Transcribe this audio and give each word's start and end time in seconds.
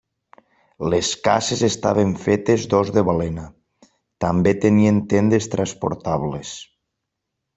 Les 0.93 1.09
cases 1.27 1.59
estaven 1.67 2.13
fetes 2.21 2.65
d'os 2.71 2.89
de 2.95 3.03
balena, 3.11 3.45
també 4.27 4.55
tenien 4.65 5.03
tendes 5.15 5.51
transportables. 5.57 6.57